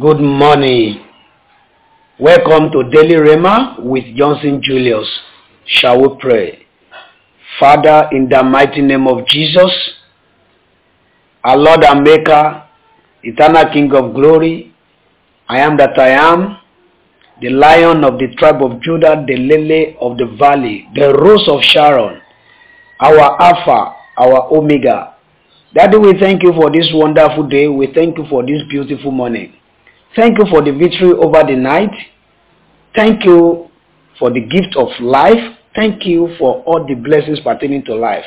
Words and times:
Good 0.00 0.20
morning. 0.20 1.04
Welcome 2.18 2.72
to 2.72 2.82
Daily 2.84 3.12
Rhema 3.16 3.78
with 3.78 4.04
Johnson 4.16 4.62
Julius. 4.64 5.06
Shall 5.66 6.00
we 6.00 6.16
pray? 6.18 6.64
Father, 7.60 8.08
in 8.10 8.26
the 8.26 8.42
mighty 8.42 8.80
name 8.80 9.06
of 9.06 9.26
Jesus, 9.26 9.70
our 11.44 11.58
Lord 11.58 11.84
and 11.84 12.02
Maker, 12.02 12.64
eternal 13.22 13.70
King 13.70 13.92
of 13.92 14.14
glory, 14.14 14.74
I 15.46 15.58
am 15.58 15.76
that 15.76 15.98
I 15.98 16.08
am, 16.08 16.56
the 17.42 17.50
lion 17.50 18.02
of 18.02 18.18
the 18.18 18.34
tribe 18.38 18.62
of 18.62 18.80
Judah, 18.80 19.22
the 19.28 19.36
lily 19.36 19.94
of 20.00 20.16
the 20.16 20.34
valley, 20.38 20.88
the 20.94 21.12
rose 21.18 21.46
of 21.48 21.60
Sharon, 21.60 22.18
our 22.98 23.42
Alpha, 23.42 23.94
our 24.16 24.56
Omega. 24.56 25.16
Daddy, 25.74 25.98
we 25.98 26.18
thank 26.18 26.42
you 26.42 26.54
for 26.54 26.72
this 26.72 26.88
wonderful 26.94 27.46
day. 27.46 27.68
We 27.68 27.92
thank 27.92 28.16
you 28.16 28.24
for 28.30 28.42
this 28.42 28.62
beautiful 28.70 29.10
morning. 29.10 29.52
Thank 30.14 30.38
you 30.38 30.46
for 30.50 30.62
the 30.62 30.72
victory 30.72 31.12
over 31.12 31.42
the 31.46 31.56
night. 31.56 31.90
Thank 32.94 33.24
you 33.24 33.70
for 34.18 34.30
the 34.30 34.40
gift 34.40 34.76
of 34.76 34.88
life. 35.00 35.56
Thank 35.74 36.04
you 36.04 36.34
for 36.38 36.62
all 36.64 36.86
the 36.86 36.94
blessings 36.94 37.40
pertaining 37.40 37.84
to 37.84 37.94
life. 37.94 38.24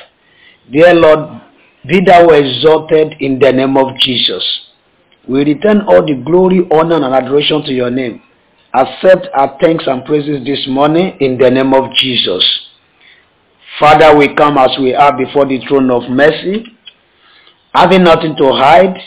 Dear 0.71 0.93
Lord, 0.95 1.41
be 1.87 2.03
thou 2.03 2.29
exalted 2.29 3.15
in 3.19 3.37
the 3.37 3.51
name 3.51 3.77
of 3.77 3.95
Jesus. 3.99 4.43
We 5.29 5.43
return 5.43 5.81
all 5.81 6.05
the 6.05 6.15
glory, 6.25 6.61
honor, 6.71 6.95
and 6.95 7.13
adoration 7.13 7.63
to 7.63 7.71
your 7.71 7.91
name. 7.91 8.21
Accept 8.73 9.27
our 9.33 9.57
thanks 9.61 9.85
and 9.87 10.03
praises 10.05 10.43
this 10.45 10.65
morning 10.67 11.17
in 11.19 11.37
the 11.37 11.49
name 11.49 11.73
of 11.73 11.91
Jesus. 12.01 12.43
Father, 13.79 14.15
we 14.17 14.35
come 14.35 14.57
as 14.57 14.71
we 14.79 14.93
are 14.93 15.15
before 15.15 15.45
the 15.45 15.59
throne 15.67 15.91
of 15.91 16.09
mercy, 16.09 16.65
having 17.73 18.03
nothing 18.03 18.35
to 18.37 18.51
hide. 18.51 18.97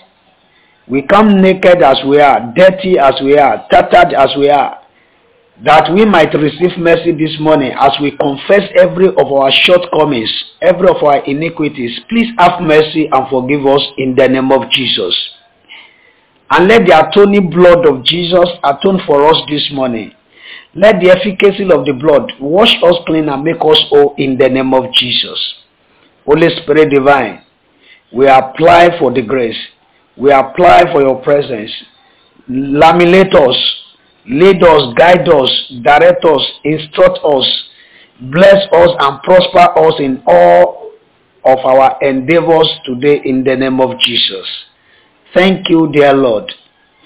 We 0.90 1.02
come 1.02 1.42
naked 1.42 1.82
as 1.82 1.98
we 2.06 2.18
are, 2.20 2.52
dirty 2.54 2.98
as 2.98 3.14
we 3.22 3.36
are, 3.38 3.66
tattered 3.70 4.14
as 4.14 4.30
we 4.38 4.48
are, 4.48 4.80
that 5.64 5.92
we 5.92 6.04
might 6.04 6.32
receive 6.34 6.78
mercy 6.78 7.12
this 7.12 7.36
morning 7.40 7.72
as 7.78 7.92
we 8.00 8.16
confess 8.16 8.62
every 8.74 9.08
of 9.08 9.32
our 9.32 9.50
shortcomings, 9.64 10.32
every 10.62 10.88
of 10.88 11.02
our 11.02 11.22
iniquities. 11.24 11.98
Please 12.08 12.32
have 12.38 12.62
mercy 12.62 13.08
and 13.10 13.28
forgive 13.28 13.66
us 13.66 13.82
in 13.98 14.14
the 14.14 14.28
name 14.28 14.50
of 14.50 14.70
Jesus. 14.70 15.14
And 16.50 16.68
let 16.68 16.86
the 16.86 17.08
atoning 17.08 17.50
blood 17.50 17.84
of 17.84 18.04
Jesus 18.04 18.48
atone 18.64 19.00
for 19.06 19.28
us 19.28 19.36
this 19.50 19.68
morning. 19.72 20.12
Let 20.74 21.00
the 21.00 21.10
efficacy 21.10 21.64
of 21.70 21.84
the 21.84 21.92
blood 21.92 22.32
wash 22.40 22.72
us 22.82 22.96
clean 23.06 23.28
and 23.28 23.42
make 23.42 23.60
us 23.60 23.84
whole 23.90 24.14
in 24.16 24.38
the 24.38 24.48
name 24.48 24.72
of 24.72 24.92
Jesus. 24.94 25.54
Holy 26.24 26.48
Spirit 26.62 26.90
divine, 26.90 27.42
we 28.12 28.26
apply 28.28 28.98
for 28.98 29.12
the 29.12 29.22
grace. 29.22 29.58
We 30.18 30.32
apply 30.32 30.92
for 30.92 31.00
your 31.00 31.22
presence. 31.22 31.70
Laminate 32.50 33.34
us, 33.34 33.56
lead 34.26 34.62
us, 34.62 34.94
guide 34.96 35.28
us, 35.28 35.72
direct 35.82 36.24
us, 36.24 36.42
instruct 36.64 37.18
us, 37.24 37.64
bless 38.22 38.66
us 38.72 38.90
and 38.98 39.22
prosper 39.22 39.78
us 39.78 39.94
in 40.00 40.22
all 40.26 40.92
of 41.44 41.58
our 41.64 41.98
endeavors 42.02 42.68
today 42.84 43.20
in 43.24 43.44
the 43.44 43.54
name 43.54 43.80
of 43.80 43.98
Jesus. 44.00 44.46
Thank 45.34 45.68
you, 45.68 45.90
dear 45.92 46.14
Lord, 46.14 46.50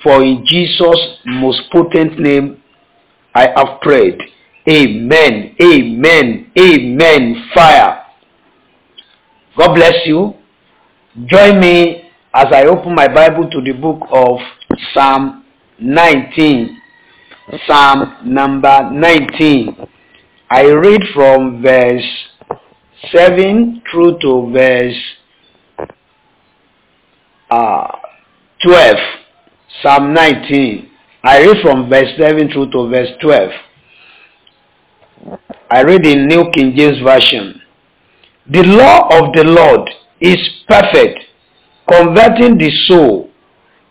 for 0.03 0.23
in 0.23 0.45
Jesus' 0.47 1.19
most 1.27 1.63
potent 1.71 2.19
name 2.19 2.63
I 3.35 3.49
have 3.55 3.81
prayed. 3.83 4.19
Amen, 4.69 5.57
amen, 5.61 6.53
amen. 6.57 7.51
Fire. 7.53 8.05
God 9.57 9.75
bless 9.75 10.07
you. 10.07 10.35
Join 11.27 11.61
me 11.61 12.02
as 12.35 12.47
I 12.51 12.65
open 12.65 12.95
my 12.95 13.09
Bible 13.09 13.49
to 13.51 13.61
the 13.61 13.73
book 13.73 14.01
of 14.11 14.39
Psalm 14.95 15.45
19. 15.79 16.79
Psalm 17.67 18.17
number 18.25 18.91
19. 18.91 19.77
I 20.51 20.63
read 20.63 21.03
from 21.15 21.63
verse 21.63 22.05
7 23.11 23.83
through 23.91 24.19
to 24.21 24.51
verse 24.53 24.97
uh, 27.51 27.89
12. 28.63 28.97
Psalm 29.83 30.15
19. 30.15 30.91
I 31.25 31.39
read 31.39 31.63
from 31.63 31.89
verse 31.91 32.09
7 32.17 32.51
through 32.51 32.71
to 32.71 32.89
verse 32.89 33.11
12. 33.21 33.51
I 35.71 35.81
read 35.83 36.05
in 36.05 36.29
New 36.29 36.51
King 36.53 36.75
James 36.75 37.01
Version. 37.03 37.61
The 38.51 38.63
law 38.63 39.09
of 39.09 39.33
the 39.35 39.45
Lord 39.45 39.89
is 40.21 40.39
perfect, 40.67 41.21
converting 41.93 42.57
the 42.57 42.71
soul. 42.87 43.31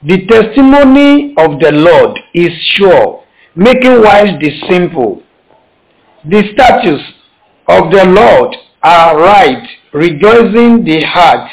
The 0.03 0.25
testimony 0.25 1.35
of 1.38 1.59
the 1.59 1.72
Lord 1.72 2.19
is 2.34 2.51
sure, 2.75 3.23
making 3.56 4.01
wise 4.01 4.39
the 4.39 4.51
simple. 4.67 5.22
The 6.25 6.41
statutes 6.53 7.03
of 7.67 7.91
the 7.91 8.06
Lord 8.06 8.56
are 8.81 9.19
right, 9.19 9.67
rejoicing 9.94 10.84
the 10.84 11.03
heart. 11.03 11.51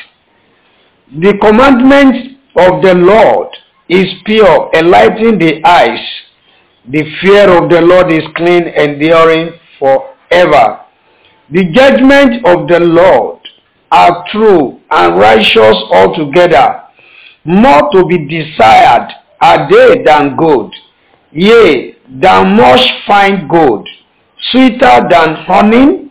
The 1.20 1.34
commandment 1.40 2.38
of 2.56 2.82
the 2.82 2.94
Lord 2.94 3.48
is 3.90 4.08
pure, 4.24 4.70
enlightening 4.74 5.38
the 5.38 5.62
eyes. 5.66 6.00
The 6.90 7.04
fear 7.20 7.50
of 7.62 7.68
the 7.68 7.82
Lord 7.82 8.10
is 8.10 8.24
clean, 8.36 8.62
enduring 8.68 9.52
forever. 9.78 10.80
The 11.50 11.70
judgment 11.74 12.46
of 12.46 12.68
the 12.68 12.80
Lord 12.80 13.37
are 13.90 14.24
true 14.30 14.80
and 14.90 15.18
righteous 15.18 15.76
altogether. 15.90 16.82
More 17.44 17.90
to 17.92 18.04
be 18.06 18.26
desired 18.28 19.10
are 19.40 19.68
they 19.70 20.02
than 20.04 20.36
gold, 20.36 20.74
yea, 21.32 21.96
than 22.08 22.56
much 22.56 22.80
fine 23.06 23.48
gold, 23.48 23.88
sweeter 24.50 25.06
than 25.08 25.34
honey 25.46 26.10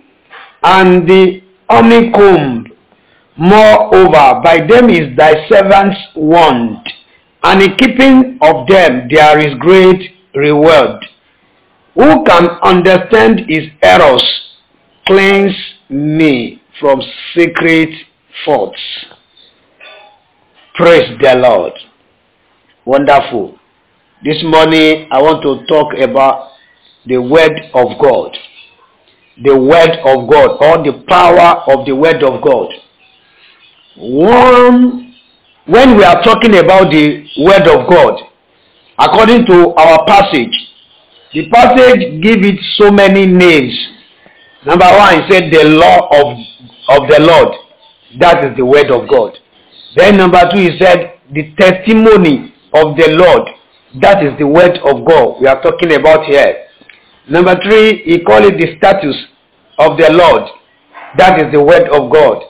and 0.63 1.07
the 1.07 1.41
honeycomb. 1.69 2.65
Moreover, 3.37 4.41
by 4.43 4.65
them 4.67 4.89
is 4.89 5.15
thy 5.15 5.47
servants 5.47 5.99
warned, 6.15 6.87
and 7.43 7.61
in 7.61 7.75
keeping 7.77 8.39
of 8.41 8.67
them 8.67 9.07
there 9.09 9.39
is 9.39 9.53
great 9.59 10.11
reward. 10.33 11.05
Who 11.93 12.23
can 12.25 12.47
understand 12.63 13.41
his 13.47 13.65
errors? 13.81 14.23
Cleanse 15.05 15.55
me 15.89 16.56
from 16.79 17.01
secret 17.33 17.89
faults. 18.45 18.79
Praise 20.75 21.17
the 21.19 21.33
Lord. 21.35 21.73
Wonderful. 22.85 23.57
This 24.23 24.41
morning 24.43 25.07
I 25.11 25.21
want 25.21 25.41
to 25.43 25.65
talk 25.67 25.93
about 25.97 26.51
the 27.05 27.17
word 27.17 27.59
of 27.73 27.99
God. 27.99 28.37
The 29.43 29.57
word 29.57 29.91
of 30.03 30.29
God 30.29 30.57
or 30.61 30.83
the 30.83 31.03
power 31.07 31.63
of 31.67 31.85
the 31.85 31.95
word 31.95 32.23
of 32.23 32.41
God. 32.43 32.69
One, 33.97 35.15
when 35.65 35.97
we 35.97 36.03
are 36.03 36.23
talking 36.23 36.55
about 36.55 36.91
the 36.91 37.25
word 37.39 37.67
of 37.67 37.89
God, 37.89 38.21
according 38.97 39.45
to 39.47 39.73
our 39.75 40.05
passage, 40.05 40.53
the 41.33 41.49
passage 41.49 42.21
give 42.21 42.43
it 42.43 42.59
so 42.77 42.89
many 42.89 43.25
names. 43.25 43.96
Number 44.65 44.85
one, 44.85 45.21
he 45.21 45.33
said 45.33 45.51
the 45.51 45.63
law 45.63 46.07
of, 46.11 46.37
of 46.89 47.07
the 47.09 47.19
Lord. 47.19 47.53
That 48.19 48.43
is 48.43 48.57
the 48.57 48.65
word 48.65 48.89
of 48.91 49.07
God. 49.09 49.37
Then 49.95 50.17
number 50.17 50.41
two, 50.51 50.59
he 50.59 50.77
said 50.79 51.19
the 51.31 51.53
testimony 51.57 52.53
of 52.73 52.95
the 52.97 53.07
Lord. 53.09 53.47
That 54.01 54.23
is 54.23 54.37
the 54.37 54.47
word 54.47 54.77
of 54.83 55.05
God 55.05 55.41
we 55.41 55.47
are 55.47 55.61
talking 55.61 55.93
about 55.93 56.25
here. 56.25 56.65
Number 57.29 57.55
three, 57.63 58.03
he 58.03 58.23
called 58.23 58.45
it 58.45 58.57
the 58.57 58.77
status 58.77 59.15
of 59.79 59.97
the 59.97 60.09
Lord. 60.11 60.43
That 61.17 61.39
is 61.39 61.51
the 61.51 61.61
word 61.61 61.87
of 61.89 62.11
God. 62.11 62.43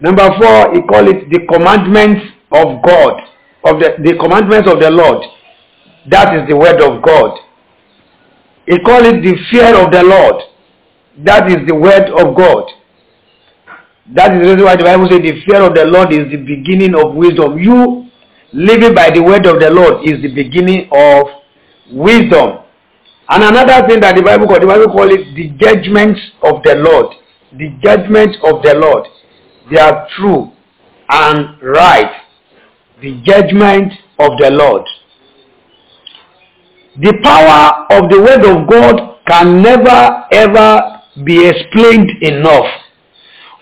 Number 0.00 0.28
four, 0.38 0.74
he 0.74 0.82
called 0.82 1.08
it 1.08 1.30
the 1.30 1.46
commandments 1.48 2.26
of 2.50 2.82
God, 2.82 3.20
of 3.64 3.78
the, 3.78 3.94
the 4.02 4.16
commandments 4.18 4.68
of 4.70 4.80
the 4.80 4.90
Lord. 4.90 5.22
That 6.10 6.34
is 6.36 6.48
the 6.48 6.56
word 6.56 6.80
of 6.80 7.02
God. 7.02 7.38
He 8.66 8.78
called 8.80 9.06
it 9.06 9.22
the 9.22 9.34
fear 9.50 9.74
of 9.76 9.92
the 9.92 10.02
Lord. 10.02 10.42
That 11.18 11.50
is 11.50 11.66
the 11.66 11.74
word 11.74 12.08
of 12.10 12.36
God. 12.36 12.70
That 14.14 14.32
is 14.34 14.40
the 14.42 14.50
reason 14.50 14.64
why 14.64 14.76
the 14.76 14.84
Bible 14.84 15.08
says 15.08 15.22
the 15.22 15.40
fear 15.44 15.62
of 15.62 15.74
the 15.74 15.84
Lord 15.84 16.12
is 16.12 16.30
the 16.30 16.38
beginning 16.38 16.94
of 16.94 17.14
wisdom. 17.14 17.58
You 17.58 18.10
living 18.52 18.94
by 18.94 19.10
the 19.10 19.20
word 19.22 19.46
of 19.46 19.60
the 19.60 19.70
Lord 19.70 20.04
is 20.04 20.20
the 20.22 20.34
beginning 20.34 20.88
of 20.90 21.26
wisdom. 21.92 22.58
And 23.28 23.44
another 23.44 23.86
thing 23.86 24.00
that 24.00 24.16
the 24.16 24.22
Bible 24.22 24.46
called, 24.46 24.62
the 24.62 24.66
Bible 24.66 24.92
call 24.92 25.08
it 25.08 25.34
the 25.34 25.48
judgments 25.56 26.20
of 26.42 26.62
the 26.62 26.74
Lord. 26.74 27.14
The 27.52 27.70
judgments 27.82 28.36
of 28.42 28.62
the 28.62 28.74
Lord. 28.74 29.06
They 29.70 29.78
are 29.78 30.08
true 30.16 30.50
and 31.08 31.62
right. 31.62 32.12
The 33.00 33.20
judgment 33.24 33.92
of 34.18 34.38
the 34.38 34.50
Lord. 34.50 34.82
The 37.00 37.14
power 37.22 37.86
of 37.90 38.10
the 38.10 38.20
word 38.20 38.44
of 38.44 38.68
God 38.68 39.18
can 39.26 39.62
never 39.62 40.24
ever 40.32 41.01
be 41.24 41.46
explained 41.48 42.10
enough. 42.22 42.66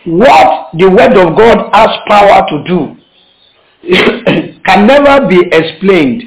What 0.06 0.70
the 0.78 0.88
word 0.88 1.12
of 1.16 1.36
God 1.36 1.70
has 1.72 1.90
power 2.08 2.46
to 2.48 2.64
do 2.66 2.96
can 4.64 4.86
never 4.86 5.26
be 5.28 5.40
explained 5.52 6.22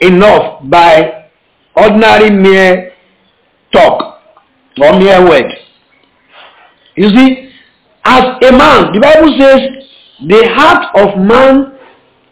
enough 0.00 0.62
by 0.68 1.28
ordinary 1.76 2.30
mere 2.30 2.92
talk 3.72 4.20
or 4.80 4.98
mere 4.98 5.28
word. 5.28 5.50
You 6.96 7.08
see, 7.10 7.50
as 8.04 8.24
a 8.42 8.52
man, 8.52 8.92
the 8.92 9.00
Bible 9.00 9.34
says 9.38 10.28
the 10.28 10.48
heart 10.54 10.94
of 10.96 11.18
man 11.18 11.78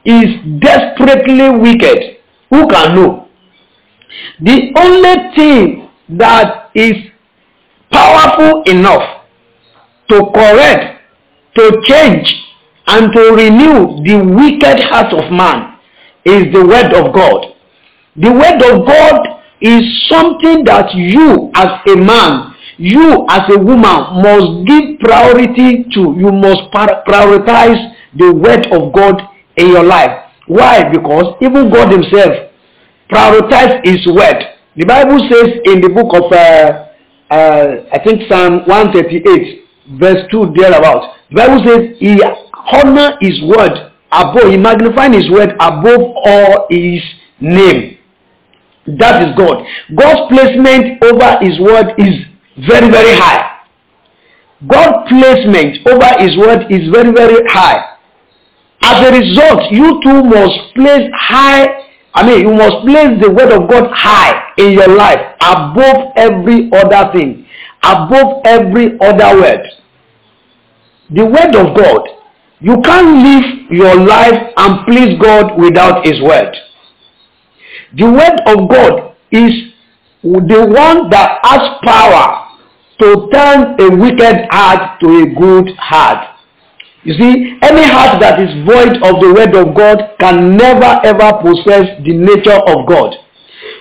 is 0.04 0.60
desperately 0.60 1.50
wicked. 1.58 2.16
Who 2.50 2.68
can 2.68 2.96
know? 2.96 3.28
The 4.40 4.72
only 4.76 5.34
thing 5.34 5.88
that 6.18 6.70
is 6.74 6.96
powerful 8.00 8.62
enough 8.64 9.04
to 10.08 10.16
correct, 10.34 11.00
to 11.54 11.80
change, 11.84 12.26
and 12.86 13.12
to 13.12 13.20
renew 13.36 14.02
the 14.02 14.16
wicked 14.40 14.80
heart 14.88 15.12
of 15.12 15.30
man 15.30 15.76
is 16.24 16.52
the 16.52 16.64
word 16.66 16.92
of 16.94 17.12
God. 17.14 17.54
The 18.16 18.32
word 18.32 18.60
of 18.72 18.86
God 18.86 19.20
is 19.60 20.08
something 20.08 20.64
that 20.64 20.94
you 20.94 21.50
as 21.54 21.80
a 21.86 21.96
man, 21.96 22.54
you 22.78 23.26
as 23.28 23.42
a 23.54 23.58
woman 23.58 23.98
must 24.24 24.66
give 24.66 24.98
priority 25.00 25.84
to. 25.94 26.00
You 26.18 26.32
must 26.32 26.72
prioritize 26.72 27.94
the 28.16 28.32
word 28.32 28.66
of 28.72 28.92
God 28.92 29.20
in 29.56 29.68
your 29.68 29.84
life. 29.84 30.16
Why? 30.46 30.88
Because 30.90 31.36
even 31.42 31.70
God 31.70 31.92
himself 31.92 32.50
prioritized 33.10 33.84
his 33.84 34.06
word. 34.06 34.42
The 34.76 34.84
Bible 34.84 35.18
says 35.28 35.60
in 35.64 35.80
the 35.80 35.90
book 35.90 36.10
of, 36.14 36.32
uh, 36.32 36.89
uh, 37.30 37.86
I 37.92 37.98
think 38.02 38.22
Psalm 38.28 38.66
138, 38.66 39.64
verse 39.98 40.22
2 40.30 40.52
thereabout. 40.56 41.14
The 41.30 41.36
Bible 41.36 41.62
says 41.64 41.96
he 41.98 42.20
honor 42.72 43.16
his 43.20 43.40
word 43.42 43.92
above, 44.12 44.50
he 44.50 44.56
magnified 44.56 45.14
his 45.14 45.30
word 45.30 45.50
above 45.60 46.00
all 46.24 46.66
his 46.70 47.02
name. 47.40 47.98
That 48.98 49.28
is 49.28 49.36
God. 49.36 49.64
God's 49.94 50.28
placement 50.28 51.02
over 51.02 51.38
his 51.40 51.60
word 51.60 51.94
is 51.98 52.14
very, 52.66 52.90
very 52.90 53.16
high. 53.16 53.60
God's 54.66 55.08
placement 55.08 55.86
over 55.86 56.18
his 56.18 56.36
word 56.36 56.66
is 56.70 56.90
very, 56.90 57.12
very 57.12 57.46
high. 57.48 57.96
As 58.82 59.06
a 59.06 59.12
result, 59.12 59.70
you 59.70 60.00
too 60.02 60.24
must 60.24 60.74
place 60.74 61.08
high, 61.14 61.89
I 62.14 62.26
mean, 62.26 62.40
you 62.40 62.52
must 62.52 62.84
place 62.84 63.20
the 63.22 63.30
word 63.30 63.52
of 63.52 63.68
God 63.70 63.90
high 63.92 64.52
in 64.58 64.72
your 64.72 64.88
life 64.88 65.20
above 65.40 66.12
every 66.16 66.70
other 66.72 67.12
thing, 67.12 67.46
above 67.82 68.42
every 68.44 68.98
other 69.00 69.40
word. 69.40 69.60
The 71.10 71.24
word 71.24 71.54
of 71.54 71.76
God, 71.76 72.08
you 72.60 72.80
can't 72.82 73.22
live 73.24 73.70
your 73.70 73.94
life 73.94 74.52
and 74.56 74.86
please 74.86 75.18
God 75.20 75.58
without 75.60 76.04
his 76.04 76.20
word. 76.20 76.54
The 77.96 78.04
word 78.04 78.40
of 78.46 78.68
God 78.68 79.14
is 79.30 79.72
the 80.22 80.66
one 80.68 81.10
that 81.10 81.38
has 81.42 81.78
power 81.82 82.46
to 82.98 83.28
turn 83.32 83.80
a 83.80 83.96
wicked 83.96 84.46
heart 84.50 85.00
to 85.00 85.06
a 85.06 85.26
good 85.34 85.74
heart. 85.78 86.39
You 87.02 87.14
see, 87.14 87.56
any 87.62 87.84
heart 87.88 88.20
that 88.20 88.38
is 88.40 88.52
void 88.66 88.96
of 89.02 89.20
the 89.20 89.32
word 89.34 89.54
of 89.54 89.74
God 89.74 90.16
can 90.20 90.56
never 90.56 91.00
ever 91.04 91.40
possess 91.40 91.96
the 92.04 92.12
nature 92.12 92.52
of 92.60 92.86
God. 92.86 93.14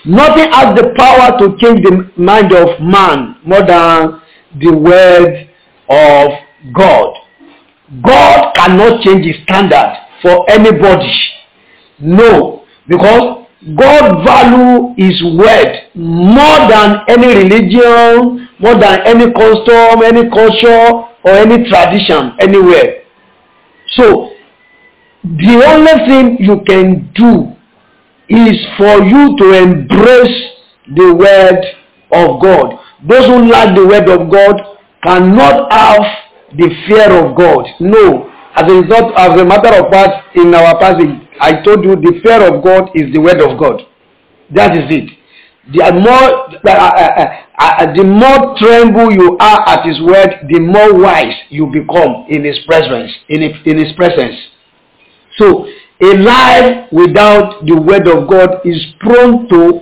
Nothing 0.06 0.50
has 0.52 0.76
the 0.78 0.94
power 0.96 1.38
to 1.40 1.58
change 1.58 1.84
the 1.84 2.10
mind 2.16 2.54
of 2.54 2.80
man 2.80 3.36
more 3.44 3.66
than 3.66 4.22
the 4.60 4.72
word 4.72 5.50
of 5.90 6.32
God. 6.74 7.14
God 8.04 8.54
cannot 8.56 9.02
change 9.02 9.26
his 9.26 9.36
standard 9.44 9.98
for 10.22 10.50
anybody. 10.50 11.12
No, 12.00 12.64
because 12.88 13.46
God 13.76 14.24
value 14.24 14.94
his 14.96 15.22
word 15.36 15.90
more 15.96 16.60
than 16.72 17.00
any 17.10 17.28
religion, 17.28 18.48
more 18.60 18.80
than 18.80 19.02
any 19.06 19.34
custom, 19.34 20.04
any 20.04 20.30
culture, 20.30 21.04
or 21.24 21.32
any 21.32 21.68
tradition 21.70 22.32
anywhere. 22.40 22.99
So, 23.92 24.32
the 25.24 25.64
only 25.68 26.06
thing 26.08 26.38
you 26.40 26.62
can 26.66 27.12
do 27.14 27.56
is 28.30 28.58
for 28.78 29.04
you 29.04 29.36
to 29.38 29.52
embrace 29.54 30.52
the 30.96 31.14
word 31.16 31.64
of 32.12 32.42
God. 32.42 32.80
Those 33.08 33.26
who 33.26 33.50
lack 33.50 33.76
the 33.76 33.86
word 33.86 34.08
of 34.10 34.30
God 34.32 34.78
cannot 35.04 35.72
have 35.72 36.04
the 36.58 36.70
fear 36.88 37.12
of 37.26 37.36
God. 37.36 37.66
No. 37.80 38.30
As 38.56 38.68
a 38.68 38.74
result, 38.74 39.14
as 39.18 39.40
a 39.40 39.46
matter 39.46 39.84
of 39.84 39.92
fact, 39.92 40.36
in 40.36 40.54
our 40.54 40.80
passage, 40.80 41.10
I 41.40 41.62
told 41.64 41.84
you 41.84 41.96
the 41.96 42.20
fear 42.24 42.42
of 42.48 42.64
God 42.64 42.90
is 42.96 43.12
the 43.14 43.20
word 43.20 43.40
of 43.40 43.58
God. 43.60 43.82
That 44.54 44.76
is 44.76 44.86
it. 44.90 45.19
The 45.68 45.92
more, 45.92 46.50
uh, 46.66 46.70
uh, 46.70 47.38
uh, 47.60 47.94
the 47.94 48.04
more 48.04 48.56
tremble 48.58 49.12
you 49.12 49.38
are 49.40 49.68
at 49.68 49.86
his 49.86 50.02
word, 50.02 50.48
the 50.50 50.60
more 50.60 50.98
wise 50.98 51.36
you 51.50 51.68
become 51.68 52.26
in 52.30 52.44
his 52.44 52.58
presence. 52.66 53.12
In 53.28 53.42
his, 53.42 53.52
in 53.66 53.78
his 53.78 53.94
presence. 53.94 54.36
So, 55.38 55.68
a 56.02 56.16
life 56.18 56.88
without 56.92 57.66
the 57.66 57.76
word 57.76 58.08
of 58.08 58.30
God 58.30 58.66
is 58.66 58.84
prone 59.00 59.48
to 59.50 59.82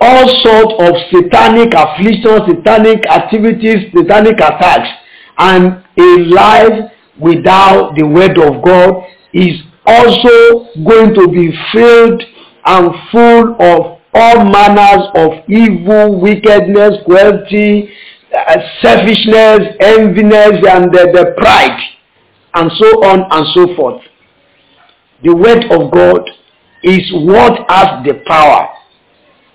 all 0.00 0.40
sorts 0.42 0.74
of 0.78 0.94
satanic 1.12 1.74
afflictions, 1.76 2.42
satanic 2.48 3.06
activities, 3.06 3.92
satanic 3.94 4.36
attacks. 4.36 4.88
And 5.36 5.84
a 5.98 6.24
life 6.34 6.90
without 7.20 7.94
the 7.94 8.02
word 8.06 8.38
of 8.38 8.64
God 8.64 9.04
is 9.32 9.60
also 9.86 10.66
going 10.84 11.14
to 11.14 11.28
be 11.28 11.52
filled 11.72 12.22
and 12.64 12.94
full 13.12 13.56
of 13.60 13.97
all 14.14 14.44
manners 14.44 15.06
of 15.14 15.48
evil, 15.48 16.20
wickedness, 16.20 16.96
cruelty, 17.04 17.90
uh, 18.34 18.56
selfishness, 18.80 19.76
enviness, 19.80 20.64
and 20.68 20.92
the, 20.92 21.10
the 21.12 21.34
pride, 21.36 21.78
and 22.54 22.70
so 22.78 22.86
on 23.04 23.24
and 23.30 23.46
so 23.54 23.74
forth. 23.76 24.02
The 25.24 25.34
word 25.34 25.64
of 25.70 25.90
God 25.90 26.28
is 26.82 27.10
what 27.12 27.58
has 27.68 28.04
the 28.04 28.22
power 28.26 28.68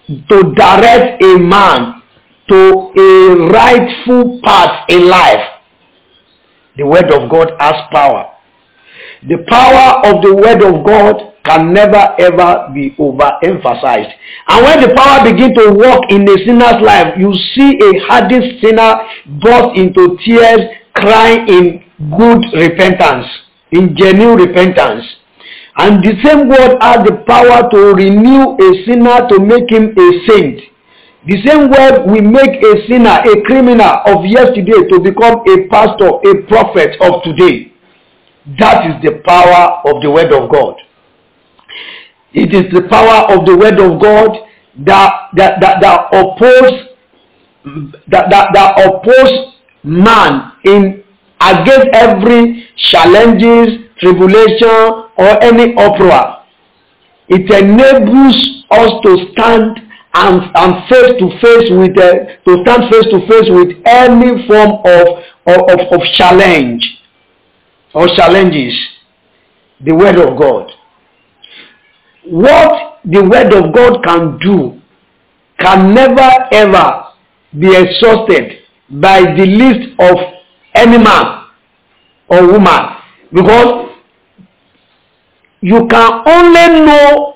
to 0.07 0.53
direct 0.55 1.21
a 1.23 1.37
man 1.39 2.01
to 2.49 2.91
a 2.97 3.49
rightful 3.51 4.41
path 4.43 4.85
in 4.89 5.07
life. 5.07 5.47
The 6.77 6.85
word 6.85 7.11
of 7.11 7.29
God 7.29 7.51
has 7.59 7.75
power. 7.91 8.29
The 9.27 9.45
power 9.47 10.05
of 10.05 10.21
the 10.21 10.35
word 10.35 10.61
of 10.61 10.85
God 10.85 11.32
can 11.45 11.73
never 11.73 12.15
ever 12.19 12.69
be 12.73 12.95
overemphasized. 12.97 14.11
And 14.47 14.65
when 14.65 14.81
the 14.81 14.95
power 14.95 15.29
begins 15.29 15.55
to 15.57 15.73
work 15.73 16.03
in 16.09 16.27
a 16.27 16.37
sinner's 16.45 16.81
life, 16.81 17.15
you 17.17 17.33
see 17.53 17.77
a 17.83 17.99
hardened 18.07 18.59
sinner 18.61 19.03
burst 19.41 19.75
into 19.77 20.17
tears, 20.23 20.61
crying 20.95 21.47
in 21.47 21.83
good 22.17 22.43
repentance, 22.57 23.27
in 23.71 23.95
genuine 23.95 24.37
repentance. 24.47 25.03
And 25.75 26.03
the 26.03 26.13
same 26.23 26.47
word 26.47 26.77
has 26.79 27.03
the 27.05 27.23
power 27.25 27.69
to 27.71 27.77
renew 27.97 28.55
a 28.61 28.85
sinner 28.85 29.27
to 29.27 29.39
make 29.39 29.69
him 29.71 29.91
a 29.97 30.07
saint. 30.27 30.61
The 31.25 31.41
same 31.41 31.69
word 31.71 32.05
will 32.05 32.21
make 32.21 32.61
a 32.61 32.87
sinner, 32.87 33.23
a 33.23 33.41
criminal 33.43 34.01
of 34.05 34.25
yesterday 34.25 34.87
to 34.91 34.99
become 34.99 35.41
a 35.47 35.67
pastor, 35.67 36.19
a 36.23 36.43
prophet 36.47 36.95
of 37.01 37.23
today. 37.23 37.71
That 38.59 38.85
is 38.87 39.01
the 39.01 39.21
power 39.25 39.81
of 39.87 40.01
the 40.03 40.11
word 40.11 40.31
of 40.31 40.51
God. 40.51 40.75
It 42.33 42.53
is 42.53 42.71
the 42.73 42.87
power 42.89 43.31
of 43.37 43.45
the 43.45 43.55
word 43.55 43.79
of 43.79 44.01
God 44.01 44.37
that 44.85 45.29
that 45.35 45.59
that, 45.61 45.81
that 45.81 46.07
oppose 46.11 46.89
that, 48.07 48.29
that 48.29 48.49
that 48.53 48.79
oppose 48.85 49.53
man 49.83 50.51
in 50.63 51.03
against 51.39 51.89
every 51.93 52.67
challenges, 52.91 53.85
tribulation, 53.99 55.09
or 55.17 55.43
any 55.43 55.73
uproar. 55.75 56.43
It 57.27 57.49
enables 57.51 58.65
us 58.71 59.01
to 59.03 59.31
stand 59.33 59.79
and, 60.13 60.41
and 60.55 60.87
face 60.87 61.19
to 61.19 61.27
face 61.41 61.69
with 61.71 61.97
uh, 61.97 62.37
to 62.45 62.63
stand 62.63 62.89
face 62.89 63.07
to 63.11 63.19
face 63.27 63.49
with 63.49 63.77
any 63.85 64.45
form 64.47 64.81
of, 64.85 65.07
of, 65.47 65.79
of 65.91 66.01
challenge 66.17 66.83
or 67.93 68.07
challenges. 68.15 68.73
The 69.83 69.91
word 69.93 70.15
of 70.17 70.37
God. 70.37 70.71
What 72.25 72.99
the 73.05 73.21
word 73.23 73.51
of 73.53 73.73
God 73.73 74.03
can 74.03 74.37
do 74.39 74.79
can 75.59 75.93
never 75.93 76.29
ever 76.51 77.03
be 77.59 77.67
exhausted 77.75 78.59
by 78.89 79.21
the 79.21 79.45
list 79.45 79.89
of 79.99 80.17
any 80.73 80.97
man 80.97 81.45
or 82.29 82.47
woman 82.51 82.95
because 83.31 83.89
you 85.61 85.87
can 85.87 86.21
only 86.27 86.85
know 86.85 87.35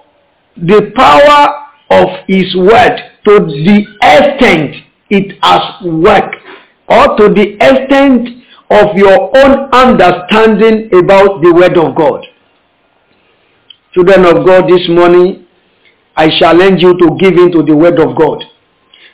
the 0.57 0.91
power 0.95 1.67
of 1.89 2.07
his 2.27 2.53
word 2.55 2.97
to 3.25 3.39
the 3.39 3.85
extent 4.01 4.75
it 5.09 5.37
has 5.41 5.85
worked 5.85 6.35
or 6.89 7.15
to 7.17 7.33
the 7.33 7.53
extent 7.61 8.29
of 8.69 8.95
your 8.97 9.35
own 9.37 9.69
understanding 9.71 10.87
about 10.87 11.41
the 11.41 11.53
word 11.53 11.77
of 11.77 11.95
God. 11.95 12.25
Children 13.93 14.25
of 14.25 14.45
God, 14.45 14.69
this 14.69 14.87
morning, 14.89 15.45
I 16.15 16.29
challenge 16.39 16.81
you 16.81 16.97
to 16.97 17.17
give 17.19 17.33
in 17.33 17.51
to 17.51 17.63
the 17.63 17.75
word 17.75 17.99
of 17.99 18.15
God. 18.17 18.43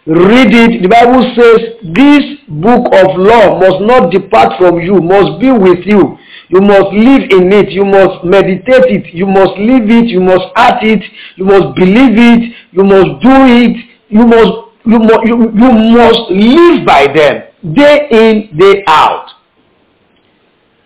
Read 0.06 0.52
it. 0.52 0.82
The 0.84 0.90
Bible 0.90 1.24
says 1.32 1.80
this 1.96 2.24
book 2.48 2.92
of 2.92 3.16
law 3.16 3.60
must 3.60 3.80
not 3.88 4.12
depart 4.12 4.60
from 4.60 4.80
you, 4.80 5.00
must 5.00 5.40
be 5.40 5.52
with 5.52 5.86
you. 5.86 6.18
You 6.50 6.60
must 6.62 6.92
live 6.92 7.32
in 7.32 7.52
it. 7.52 7.72
You 7.72 7.86
must 7.86 8.24
meditate 8.26 8.92
it. 8.92 9.14
You 9.16 9.26
must 9.26 9.56
live 9.58 9.90
it. 9.90 10.08
You 10.12 10.20
must 10.20 10.46
act 10.56 10.84
it. 10.84 11.02
You 11.36 11.46
must 11.46 11.76
believe 11.76 12.20
it. 12.20 12.54
You 12.72 12.84
must 12.84 13.24
do 13.24 13.36
it. 13.48 13.78
You 14.10 14.28
must 14.28 14.52
you 14.86 15.00
must 15.00 15.24
you, 15.24 15.36
you 15.56 15.72
must 15.96 16.30
live 16.30 16.86
by 16.86 17.08
them 17.08 17.44
day 17.74 18.08
in 18.12 18.58
day 18.58 18.84
out. 18.88 19.28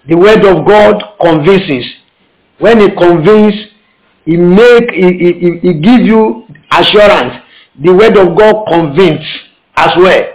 The 0.08 0.16
word 0.16 0.46
of 0.46 0.66
God 0.66 1.04
convinces. 1.20 1.86
When 2.60 2.80
it 2.80 2.96
convinces, 2.98 3.72
it 4.28 4.38
make 4.40 4.92
it, 4.92 5.16
it, 5.24 5.64
it 5.64 5.82
give 5.82 6.06
you 6.06 6.44
assurance 6.70 7.42
the 7.84 7.94
word 7.94 8.18
of 8.18 8.36
God 8.38 8.66
convinces 8.68 9.28
as 9.76 9.92
well. 9.98 10.26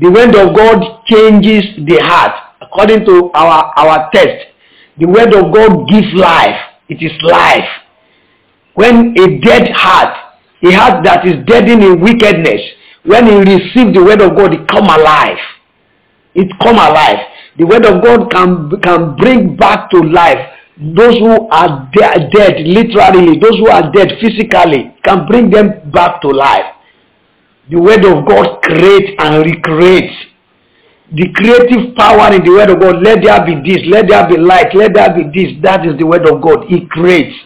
The 0.00 0.10
word 0.10 0.34
of 0.36 0.56
God 0.56 1.04
changes 1.06 1.64
the 1.84 1.98
heart 2.00 2.34
according 2.62 3.04
to 3.06 3.30
our, 3.34 3.72
our 3.76 4.10
text. 4.12 4.46
The 4.98 5.06
word 5.06 5.34
of 5.34 5.52
God 5.52 5.88
gives 5.88 6.14
life. 6.14 6.56
It 6.88 7.02
is 7.02 7.12
life. 7.22 7.68
When 8.74 9.14
a 9.18 9.38
dead 9.40 9.70
heart, 9.72 10.16
a 10.62 10.70
heart 10.72 11.04
that 11.04 11.26
is 11.26 11.44
deadened 11.46 11.82
in 11.82 12.00
wickedness, 12.00 12.60
when 13.04 13.26
he 13.26 13.34
receives 13.34 13.94
the 13.94 14.04
word 14.04 14.20
of 14.20 14.36
God, 14.36 14.54
it 14.54 14.68
come 14.68 14.84
alive. 14.84 15.38
It 16.34 16.48
come 16.62 16.76
alive. 16.76 17.18
The 17.58 17.64
word 17.66 17.84
of 17.84 18.02
God 18.02 18.30
can, 18.30 18.70
can 18.80 19.16
bring 19.16 19.56
back 19.56 19.90
to 19.90 19.98
life 19.98 20.38
those 20.80 21.18
who 21.18 21.48
are 21.50 21.90
de- 21.92 22.30
dead 22.32 22.64
literally, 22.64 23.38
those 23.38 23.58
who 23.58 23.68
are 23.68 23.92
dead 23.92 24.16
physically, 24.20 24.96
can 25.04 25.26
bring 25.26 25.50
them 25.50 25.90
back 25.92 26.22
to 26.22 26.28
life. 26.28 26.72
The 27.70 27.78
word 27.78 28.04
of 28.04 28.26
God 28.26 28.62
creates 28.62 29.12
and 29.18 29.44
recreates. 29.44 30.16
The 31.12 31.28
creative 31.34 31.94
power 31.96 32.32
in 32.32 32.42
the 32.42 32.50
word 32.50 32.70
of 32.70 32.80
God, 32.80 33.02
let 33.02 33.20
there 33.22 33.44
be 33.44 33.60
this, 33.60 33.82
let 33.86 34.08
there 34.08 34.26
be 34.26 34.38
light, 34.38 34.74
let 34.74 34.94
there 34.94 35.12
be 35.12 35.28
this. 35.34 35.52
That 35.62 35.84
is 35.84 35.98
the 35.98 36.06
word 36.06 36.24
of 36.26 36.40
God. 36.40 36.64
It 36.70 36.88
creates. 36.88 37.36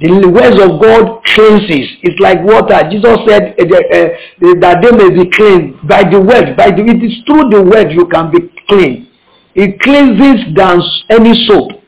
The 0.00 0.28
words 0.28 0.56
of 0.56 0.80
God 0.80 1.22
cleanses. 1.24 1.96
It's 2.02 2.18
like 2.20 2.40
water. 2.42 2.88
Jesus 2.90 3.20
said 3.28 3.54
uh, 3.60 3.64
uh, 3.64 4.60
that 4.60 4.80
they 4.80 4.92
may 4.96 5.12
be 5.12 5.28
cleansed 5.28 5.86
by 5.86 6.08
the 6.08 6.20
word. 6.20 6.56
By 6.56 6.72
the, 6.72 6.84
it 6.88 7.04
is 7.04 7.20
through 7.26 7.50
the 7.50 7.62
word 7.62 7.92
you 7.92 8.08
can 8.08 8.30
be 8.32 8.48
clean. 8.66 9.08
It 9.54 9.78
cleanses 9.80 10.54
than 10.56 10.80
any 11.10 11.34
soap. 11.46 11.79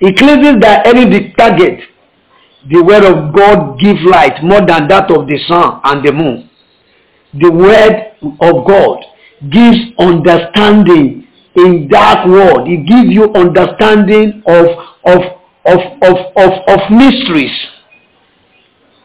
It 0.00 0.16
cleanses 0.16 0.60
than 0.60 0.86
any 0.86 1.32
target, 1.36 1.80
The 2.70 2.82
word 2.82 3.04
of 3.04 3.34
God 3.34 3.78
gives 3.78 4.00
light 4.04 4.42
more 4.42 4.64
than 4.64 4.88
that 4.88 5.10
of 5.10 5.26
the 5.26 5.38
sun 5.46 5.80
and 5.84 6.04
the 6.04 6.12
moon. 6.12 6.48
The 7.34 7.50
word 7.50 8.14
of 8.40 8.66
God 8.66 9.04
gives 9.50 9.92
understanding 9.98 11.26
in 11.56 11.88
that 11.90 12.26
word. 12.26 12.66
It 12.66 12.86
gives 12.86 13.12
you 13.12 13.32
understanding 13.34 14.42
of, 14.46 14.66
of, 15.04 15.20
of, 15.66 15.80
of, 16.02 16.16
of, 16.36 16.52
of 16.68 16.80
mysteries. 16.90 17.52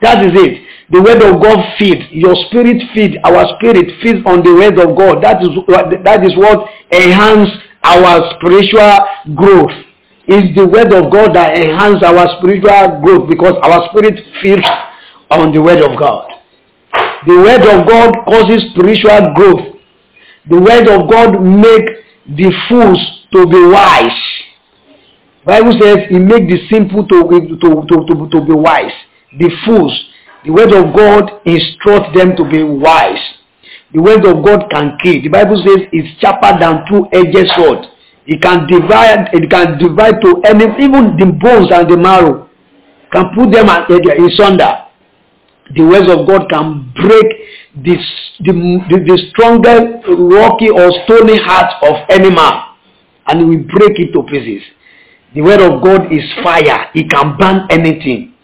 That 0.02 0.24
is 0.24 0.32
it. 0.36 0.64
The 0.92 1.02
word 1.02 1.22
of 1.22 1.42
God 1.42 1.60
feeds. 1.78 2.06
Your 2.12 2.36
spirit 2.48 2.82
feeds. 2.94 3.16
Our 3.24 3.46
spirit 3.58 3.92
feeds 4.02 4.26
on 4.26 4.42
the 4.42 4.54
word 4.54 4.80
of 4.80 4.96
God. 4.96 5.22
That 5.22 5.44
is, 5.44 5.52
that 6.04 6.24
is 6.24 6.36
what 6.38 6.70
enhances 6.92 7.60
our 7.84 8.34
spiritual 8.38 9.36
growth. 9.36 9.76
It's 10.32 10.54
the 10.54 10.68
word 10.68 10.94
of 10.94 11.12
God 11.12 11.34
that 11.34 11.58
enhances 11.58 12.04
our 12.06 12.38
spiritual 12.38 13.02
growth 13.02 13.28
because 13.28 13.58
our 13.66 13.90
spirit 13.90 14.14
feeds 14.44 14.62
on 15.32 15.52
the 15.52 15.58
word 15.58 15.82
of 15.82 15.98
God. 15.98 16.30
The 17.26 17.34
word 17.34 17.66
of 17.66 17.88
God 17.90 18.14
causes 18.30 18.70
spiritual 18.70 19.34
growth. 19.34 19.82
The 20.48 20.62
word 20.62 20.86
of 20.86 21.10
God 21.10 21.42
make 21.42 21.82
the 22.38 22.54
fools 22.70 23.26
to 23.34 23.50
be 23.50 23.58
wise. 23.74 24.22
Bible 25.46 25.74
says 25.82 26.06
he 26.10 26.20
make 26.20 26.46
the 26.46 26.62
simple 26.70 27.08
to, 27.08 27.26
to, 27.26 27.58
to, 27.58 28.06
to, 28.06 28.30
to 28.30 28.46
be 28.46 28.54
wise. 28.54 28.94
The 29.40 29.50
fools, 29.66 29.98
the 30.46 30.52
word 30.52 30.72
of 30.72 30.94
God 30.94 31.42
instruct 31.46 32.16
them 32.16 32.36
to 32.38 32.46
be 32.46 32.62
wise. 32.62 33.18
The 33.94 34.02
word 34.02 34.24
of 34.26 34.46
God 34.46 34.70
can 34.70 34.96
kill. 35.02 35.24
The 35.24 35.30
Bible 35.30 35.58
says 35.58 35.90
it's 35.92 36.22
sharper 36.22 36.54
than 36.60 36.86
two-edged 36.86 37.50
sword. 37.58 37.88
It 38.30 38.44
can 38.44 38.68
divide, 38.68 39.34
it 39.34 39.50
can 39.50 39.80
divide 39.80 40.22
to 40.22 40.40
any, 40.46 40.66
even 40.86 41.18
the 41.18 41.26
bones 41.42 41.72
and 41.74 41.90
the 41.90 41.98
marrow. 41.98 42.48
Can 43.12 43.26
put 43.34 43.50
them 43.52 43.68
eh, 43.70 44.22
in 44.22 44.30
sunder. 44.38 44.86
The 45.74 45.82
words 45.82 46.06
of 46.08 46.28
God 46.28 46.48
can 46.48 46.94
break 46.94 47.26
the, 47.82 47.98
the, 48.46 48.54
the, 48.86 48.98
the 49.02 49.18
strongest 49.34 50.06
rocky 50.14 50.70
or 50.70 50.92
stony 51.06 51.42
heart 51.42 51.74
of 51.82 52.06
any 52.10 52.30
man. 52.30 52.70
And 53.26 53.50
we 53.50 53.58
break 53.58 53.98
it 53.98 54.14
to 54.14 54.22
pieces. 54.30 54.62
The 55.34 55.42
word 55.42 55.62
of 55.62 55.82
God 55.82 56.14
is 56.14 56.22
fire. 56.44 56.86
It 56.94 57.10
can 57.10 57.36
burn 57.36 57.66
anything. 57.72 58.36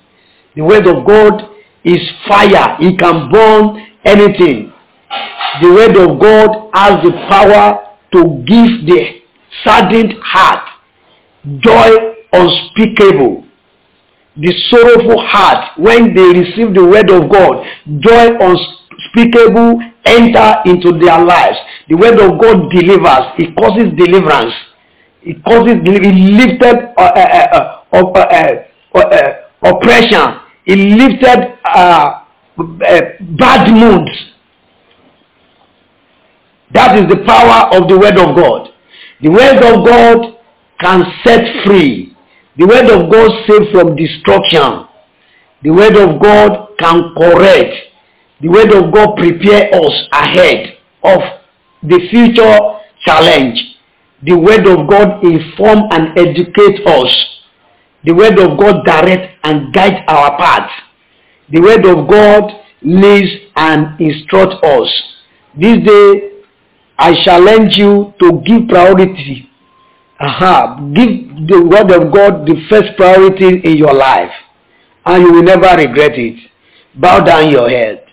The 0.56 0.64
word 0.64 0.88
of 0.88 1.06
God 1.06 1.48
is 1.84 2.02
fire. 2.28 2.76
It 2.80 2.98
can 2.98 3.30
burn 3.32 3.86
anything. 4.04 4.74
The 5.62 5.70
word 5.70 5.96
of 5.96 6.20
God 6.20 6.70
has 6.74 7.04
the 7.04 7.12
power 7.30 7.86
to 8.14 8.42
give 8.48 8.88
the 8.90 9.25
saddened 9.64 10.14
heart 10.22 10.68
joy 11.60 11.90
unspeakable. 12.34 13.44
The 14.38 14.52
sorrowful 14.70 15.22
heart, 15.26 15.80
when 15.80 16.14
they 16.14 16.40
receive 16.40 16.74
the 16.74 16.84
word 16.84 17.10
of 17.10 17.30
God, 17.32 17.66
joy 18.00 18.36
unspeakable 18.36 19.80
enter 20.04 20.56
into 20.66 20.98
their 21.00 21.24
lives. 21.24 21.58
The 21.88 21.96
word 21.96 22.20
of 22.20 22.40
God 22.40 22.70
delivers. 22.70 23.32
It 23.40 23.56
causes 23.56 23.94
deliverance. 23.96 24.54
It 25.22 25.44
causes 25.44 25.78
it 25.82 25.86
lifted 25.86 26.94
uh 26.98 27.02
uh 27.02 27.80
uh, 27.94 27.94
uh, 27.94 28.12
uh, 28.94 29.00
uh, 29.00 29.34
oppression. 29.64 30.40
It 30.66 30.78
lifted 30.78 31.58
bad 33.38 33.72
moods. 33.74 34.12
That 36.74 36.98
is 36.98 37.08
the 37.10 37.24
power 37.26 37.74
of 37.74 37.88
the 37.88 37.98
word 37.98 38.18
of 38.18 38.36
God. 38.36 38.75
The 39.22 39.30
word 39.30 39.64
of 39.64 39.86
God 39.86 40.38
can 40.80 41.06
set 41.24 41.66
free. 41.66 42.16
The 42.58 42.66
word 42.66 42.90
of 42.90 43.12
God 43.12 43.32
save 43.48 43.72
from 43.72 43.96
destruction. 43.96 44.88
The 45.64 45.72
word 45.72 45.96
of 45.96 46.22
God 46.22 46.78
can 46.78 47.14
correct. 47.18 47.74
The 48.42 48.50
word 48.50 48.72
of 48.72 48.94
God 48.94 49.16
prepare 49.16 49.74
us 49.74 50.08
ahead 50.12 50.78
of 51.04 51.22
the 51.84 52.08
future 52.10 52.58
challenge. 53.04 53.60
The 54.24 54.34
word 54.34 54.66
of 54.68 54.88
God 54.90 55.24
inform 55.24 55.88
and 55.92 56.18
educate 56.18 56.86
us. 56.86 57.10
The 58.04 58.12
word 58.14 58.38
of 58.38 58.58
God 58.58 58.86
direct 58.86 59.34
and 59.44 59.74
guide 59.74 60.04
our 60.08 60.38
path. 60.38 60.70
The 61.52 61.62
word 61.62 61.86
of 61.86 62.08
God 62.08 62.52
leads 62.82 63.32
and 63.56 64.00
instruct 64.00 64.64
us. 64.64 65.04
This 65.60 65.80
day 65.86 66.35
I 66.98 67.14
challenge 67.24 67.74
you 67.76 68.14
to 68.20 68.42
give 68.46 68.68
priority. 68.70 69.50
Aha, 70.20 70.78
give 70.94 71.48
the 71.48 71.62
word 71.70 71.92
of 71.92 72.14
God 72.14 72.46
the 72.48 72.56
first 72.70 72.96
priority 72.96 73.62
in 73.64 73.78
your 73.78 73.94
life. 73.94 74.32
And 75.06 75.24
you 75.24 75.34
will 75.34 75.44
never 75.44 75.78
regret 75.78 76.18
it. 76.18 76.40
Bow 76.96 77.24
down 77.24 77.52
your 77.52 77.70
head 77.70 78.06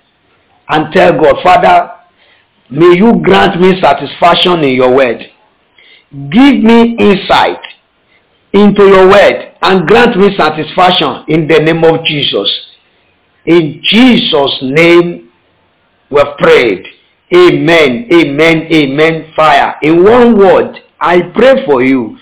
and 0.69 0.93
tell 0.93 1.13
God, 1.13 1.37
Father, 1.43 1.93
may 2.71 2.97
you 2.97 3.21
grant 3.23 3.61
me 3.61 3.81
satisfaction 3.81 4.65
in 4.65 4.75
your 4.75 4.95
word. 4.95 5.21
Give 6.31 6.63
me 6.63 6.97
insight 6.99 7.61
into 8.53 8.83
your 8.85 9.09
word 9.09 9.55
and 9.63 9.87
grant 9.87 10.17
me 10.19 10.35
satisfaction 10.37 11.25
in 11.29 11.47
the 11.47 11.59
name 11.61 11.85
of 11.85 12.05
Jesus. 12.05 12.49
In 13.47 13.81
Jesus' 13.83 14.59
name 14.63 15.31
we 16.11 16.19
have 16.19 16.37
prayed. 16.39 16.85
Amen, 17.35 18.09
amen, 18.13 18.67
amen, 18.71 19.33
fire. 19.35 19.77
In 19.83 20.05
one 20.05 20.37
word, 20.37 20.79
I 21.01 21.31
pray 21.35 21.65
for 21.65 21.83
you. 21.83 22.19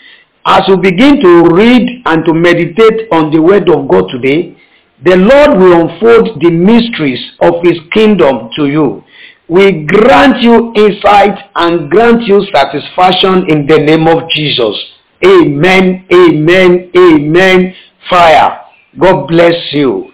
As 0.46 0.62
you 0.68 0.76
begin 0.76 1.20
to 1.20 1.52
read 1.52 2.02
and 2.06 2.24
to 2.24 2.32
meditate 2.32 3.08
on 3.10 3.30
the 3.32 3.42
word 3.42 3.68
of 3.68 3.88
God 3.88 4.08
today, 4.10 4.56
the 5.04 5.16
Lord 5.16 5.58
will 5.58 5.88
unfold 5.88 6.40
the 6.40 6.50
mysteries 6.50 7.32
of 7.40 7.54
his 7.62 7.78
kingdom 7.92 8.50
to 8.56 8.66
you. 8.66 9.02
We 9.48 9.84
grant 9.84 10.40
you 10.42 10.72
insight 10.76 11.36
and 11.56 11.90
grant 11.90 12.22
you 12.22 12.46
satisfaction 12.52 13.46
in 13.48 13.66
the 13.66 13.78
name 13.78 14.06
of 14.06 14.28
Jesus. 14.30 14.76
Amen, 15.24 16.06
amen, 16.12 16.90
amen, 16.96 17.74
fire. 18.08 18.60
God 18.98 19.26
bless 19.26 19.56
you. 19.72 20.09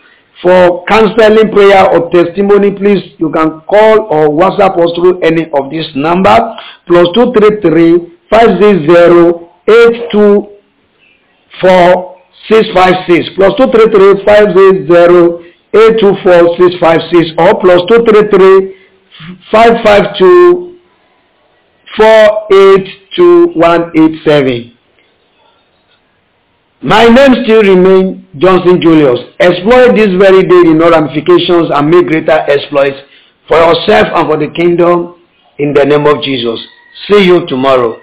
For 0.46 0.84
counseling 0.86 1.50
prayer 1.50 1.90
or 1.90 2.06
testimony, 2.14 2.70
please, 2.70 3.02
you 3.18 3.32
can 3.32 3.62
call 3.66 4.06
or 4.14 4.28
WhatsApp 4.30 4.78
us 4.78 4.92
through 4.94 5.18
any 5.22 5.50
of 5.50 5.70
this 5.74 5.90
number. 5.96 6.38
Plus 6.86 7.08
233 7.14 8.14
560 8.30 9.42
824 9.66 12.16
656. 12.46 13.34
Plus 13.34 13.52
233 13.58 14.22
560 14.24 15.46
eight 15.76 16.00
two 16.00 16.14
four 16.22 16.56
six 16.56 16.74
five 16.80 17.00
six 17.10 17.30
or 17.38 17.58
plus 17.60 17.80
two 17.88 18.04
three 18.08 18.28
three 18.30 18.76
five 19.50 19.82
five 19.82 20.16
two 20.18 20.78
four 21.96 22.46
eight 22.52 22.86
two 23.14 23.48
one 23.54 23.90
eight 23.96 24.22
seven. 24.24 24.75
My 26.86 27.06
name 27.06 27.42
still 27.42 27.62
remains 27.64 28.22
Johnson 28.38 28.80
Julius. 28.80 29.18
Exploit 29.40 29.96
this 29.96 30.14
very 30.22 30.46
day 30.46 30.70
in 30.70 30.80
all 30.80 30.92
ramifications 30.92 31.68
and 31.74 31.90
make 31.90 32.06
greater 32.06 32.38
exploits 32.46 32.96
for 33.48 33.58
yourself 33.58 34.06
and 34.14 34.28
for 34.28 34.36
the 34.38 34.46
kingdom 34.54 35.16
in 35.58 35.74
the 35.74 35.84
name 35.84 36.06
of 36.06 36.22
Jesus. 36.22 36.64
See 37.08 37.24
you 37.24 37.44
tomorrow. 37.48 38.00